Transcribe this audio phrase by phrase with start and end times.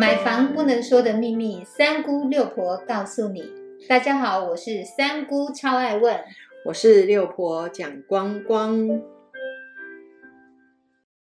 [0.00, 3.44] 买房不能说的秘密，三姑六婆告诉你。
[3.86, 6.24] 大家好，我是三姑，超爱问。
[6.64, 9.02] 我是六婆蒋光光。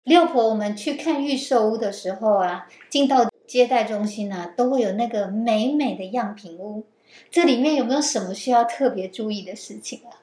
[0.04, 6.84] 六婆，我们去看预售屋的时候啊，进到接待中心啊，都会有那个美美的样品屋。
[7.32, 10.20] 这里面有没有什么需要特别注意的事情啊？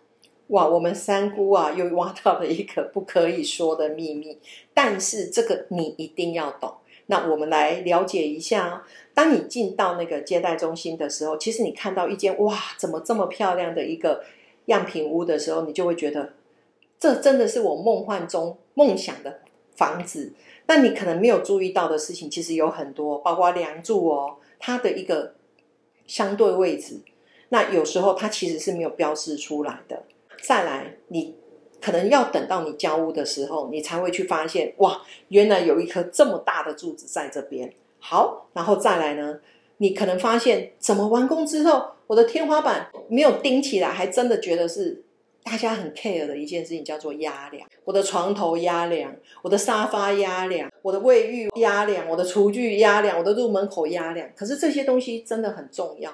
[0.49, 4.39] 哇，我们三姑啊，又挖到了一个不可以说的秘密。
[4.75, 6.75] 但是这个你一定要懂。
[7.07, 8.83] 那我们来了解一下，
[9.13, 14.25] 当你进到那个接待中心的时候，其实你看到一间哇，怎么这么漂亮的一个
[14.67, 16.33] 样品屋的时候，你就会觉得，
[16.99, 19.41] 这真的是我梦幻中梦想的
[19.77, 20.33] 房子。
[20.67, 25.35] 那你可能没有注意到的事情，其实有很多，包括梁柱哦，它的一个
[26.07, 27.01] 相对位置，
[27.51, 30.05] 那有时候它其实是没有标示出来的。
[30.43, 31.37] 再来，你。
[31.85, 37.71] 可能要等到你交屋的时候，你才会去发现，哇，原来有一颗这么大的柱子在这边。
[37.99, 39.39] 好，然后再来呢，
[39.77, 45.05] 你可能发现，怎么完工之后，我的天花板没有钉起来，还真的觉得是
[45.43, 47.69] 大家很 care 的一件事情，叫做压梁。
[47.85, 54.27] 我的床头压梁，我的沙发压梁，我的卫浴压梁，我的厨具压梁，我的入门口压梁。
[54.35, 56.11] 可是这些东西真的很重要？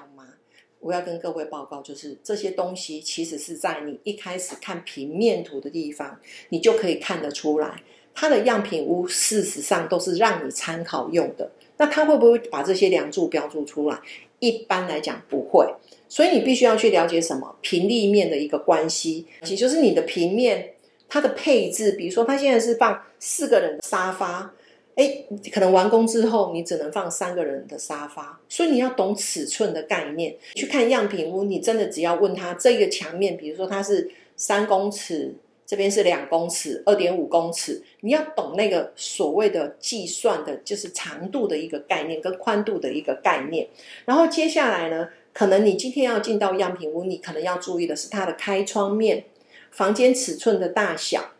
[0.81, 7.81] 我要跟各位报告，就是这些东西其实是在你一开始看平面图的地方，你就可以看得出来，
[8.13, 11.49] 它的样品屋事实上都是让你参考用的。
[11.77, 13.99] 那它会不会把这些梁柱标注出来？
[14.39, 15.71] 一般来讲不会，
[16.09, 20.73] 所以你必须要去了解什么平立面的一个关系，也就是你的平面
[21.07, 21.91] 它的配置。
[21.91, 24.51] 比如说，它现在是放四个人的沙发。
[25.01, 30.35] 哎，可能完工之后你只能放三个人的沙发，所以你要懂尺寸的概念。
[30.53, 35.33] 去看样品屋，你真的只要问他这个墙面，比如说它是三公尺，
[35.65, 43.67] 这边是两公尺，二点五公尺，你要懂那个所谓的计算的，就是长度的一个概念跟宽度的一个概念。
[44.05, 49.23] 然后接下来呢，可能你今天要进到样品屋，你可能要注意的是它的开窗面、
[49.71, 51.31] 房间尺寸的大小。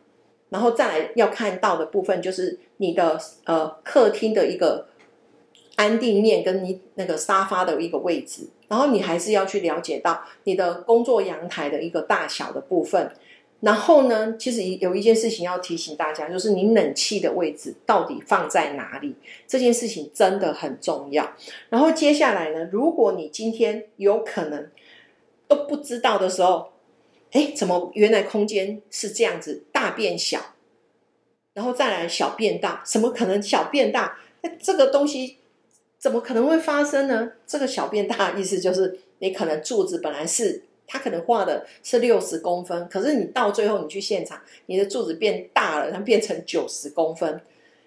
[0.50, 4.88] 然后再来要看到的部分，就是你的呃客厅的一个
[5.76, 8.50] 安定面，跟你那个沙发的一个位置。
[8.68, 13.12] 然后你还是要去了解到你的工作阳台的一个大小的部分。
[13.60, 19.14] 然后呢，其实有一件事情要提醒大家，就是你冷气的位置到底放在哪里？
[19.46, 21.32] 这件事情真的很重要。
[21.70, 24.68] 然后接下来呢，如果你今天有可能
[25.48, 26.72] 都不知道的时候，
[27.34, 30.51] 哎，怎么原来空间是这样子，大变小，
[31.54, 34.18] 然后再来小变大，怎么可能小变大？
[34.42, 35.38] 那这个东西
[35.98, 37.32] 怎么可能会发生呢？
[37.46, 47.42] 这个小变大意思就是，你可能柱子本来是它可能画的是六十公分，可是你到最后你去现场，你的柱子变大了，它变成九十公分。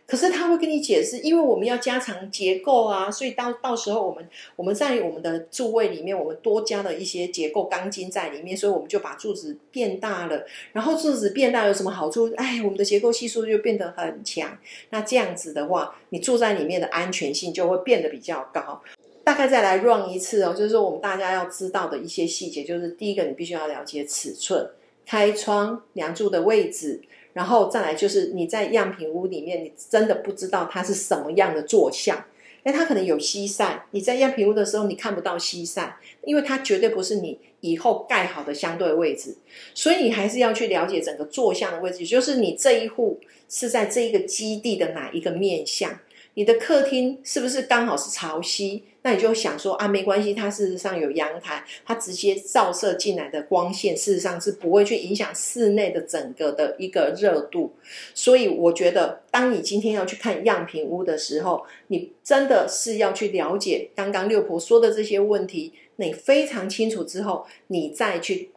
[0.06, 10.44] 可是他会跟你解释，因为我们要加长结构啊，所以到到时候我们我们在我们的柱位里面，我们多加了一些结构钢筋在里面，所以我们就把柱子变大了。
[10.72, 12.31] 然后柱子变大有什么好处？
[12.37, 14.59] 哎，我们的结构系数就变得很强。
[14.91, 18.82] 那这样子的话，你住在里面的安全性就会变得比较高。
[19.25, 24.69] 大概再来 run 一次哦，就是说我们大家要知道的一些细节，就是第一个，你必须要了解尺寸、
[25.06, 27.00] 开窗、梁柱的位置。
[27.34, 32.16] 然后再来就是你在样品屋里面，你真的不知道它是什么样的坐向，
[32.64, 33.84] 因为它可能有西晒。
[33.90, 39.36] 你在样品屋的时候，你看不到西晒，因为它绝对不是你以后盖好的相对位置。
[39.74, 45.98] 所以你还是要去了解整个坐向的位置，就是你这一户是在这一个基地的哪一个面向，
[46.34, 48.84] 你的客厅是不是刚好是朝西？
[49.02, 57.74] 那你就想说啊，没关系，它事实上有阳台，它直接照射进来的光线，事实上是不会去影响室内的整个的一个热度。
[58.14, 68.50] 所以我觉得，当你今天要去看样品屋的时候，你真的是要去了解刚刚六婆说的这些问题，你非常清楚之后，你再去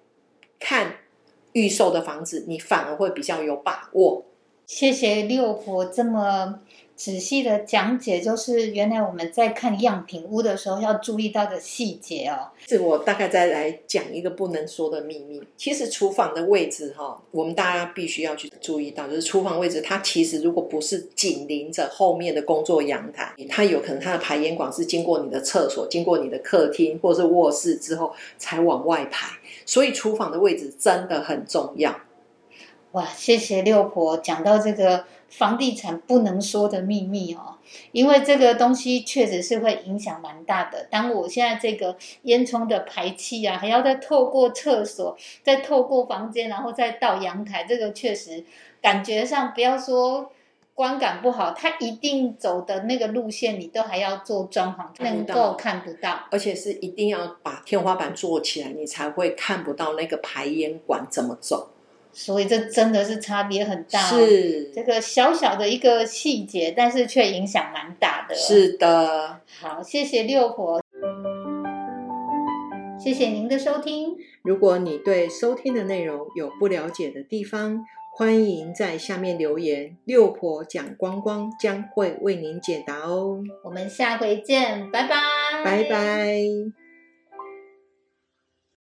[0.57, 0.99] 看
[1.51, 4.23] 预售的房子，你反而会比较有把握。
[4.65, 6.61] 谢谢六婆这么。
[6.97, 12.49] 仔细的讲解，就是原来我们在看样品屋的时候要注意到的细节哦。
[12.65, 15.39] 这我大概再来讲一个不能说的秘密。
[15.55, 29.37] 其实厨房的位置哈，我们大家必须要去注意到，就是厨房位置它其实如果不是紧邻着后面的工作阳台，它有可能它的排烟管是经过你的厕所、经过你的客厅或是卧室之后才往外排，
[29.67, 31.95] 所以厨房的位置真的很重要。
[32.93, 37.57] 哇，谢谢六婆讲到这个房地产不能说的秘密哦，
[37.91, 40.87] 因为这个东西确实是会影响蛮大的。
[40.89, 48.43] 当我现在这个烟囱的排气啊，还要再透过厕所，再透过房间，然后再到阳台，这个确实
[48.81, 50.31] 感觉上不要说
[50.73, 56.27] 观感不好，它一定走的那个路线，你都还要做装潢，能够看不到。
[56.31, 61.71] 而且是一定要把天花板做起来，你才会看不到那个排烟管怎么走。
[62.19, 64.17] 所以这真的是差别很大、哦。
[64.17, 69.39] 是这个小小的一个细节，但是却影响蛮大的。，是的。
[69.61, 70.81] 好，谢谢六婆，
[72.99, 74.15] 谢谢您的收听。
[74.41, 77.85] 如果你对收听的内容有不了解的地方，
[78.15, 83.43] 欢迎在下面留言，六婆讲光光将会为您解答哦。
[83.63, 85.17] 我们下回见，拜拜，
[85.63, 86.86] 拜拜。